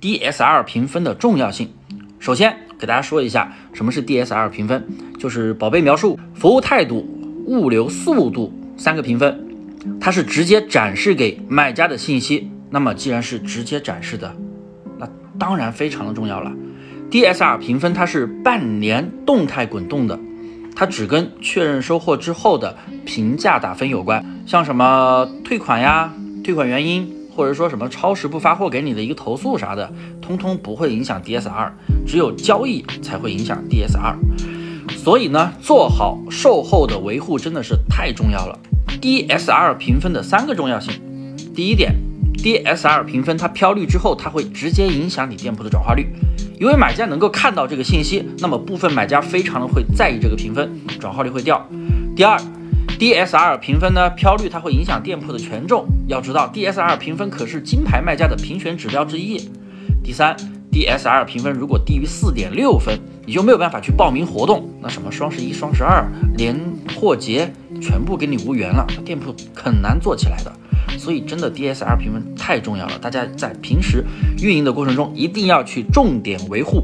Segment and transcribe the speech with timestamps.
[0.00, 1.70] DSR 评分的重要性。
[2.18, 4.86] 首先给大家说一下什么是 DSR 评分，
[5.18, 7.06] 就是宝贝描述、服务态度、
[7.46, 9.46] 物流速度三个评分，
[10.00, 12.50] 它是直接展示给买家的信息。
[12.70, 14.34] 那么既然是直接展示的，
[14.98, 15.08] 那
[15.38, 16.52] 当然非常的重要了。
[17.10, 20.18] DSR 评分它是半年动态滚动的，
[20.76, 26.14] 它只跟确认收货之后的评价打分有关，像什么退款呀、
[26.44, 29.90] 退款原因，或者说什么超时不发货给你的一个投诉啥的，
[30.20, 31.70] 通通不会影响 DSR，
[32.06, 34.14] 只有交易才会影响 DSR。
[34.94, 38.58] 所以呢，做好售后的维护真的是太重要了。
[39.00, 40.92] DSR 评分的三个重要性，
[41.54, 41.94] 第一点。
[42.36, 46.06] DSR 评分，它飘绿之后，它会直接影响你店铺的转化率，
[46.60, 51.66] 因为买家能够看到这个信息，那么部分买家非常的会在意这个评分，转化率会掉。
[52.14, 52.38] 第二
[53.00, 59.40] ，DSR 评分呢飘绿，它会影响店铺的权重，要知道 DSR 评分可是金牌卖家的评选指标之一。
[60.04, 60.36] 第三
[60.70, 66.54] ，DSR 评分如果低于四点六分，你就没有办法去报名活动，那什么双十一、双十二、年
[66.94, 70.52] 货节，全部给你无缘了，店铺很难做起来的。
[70.98, 74.04] 所以，真的 DSR 评分太重要了，大家在平时
[74.42, 76.78] 运营的过程中一定要去重点维护。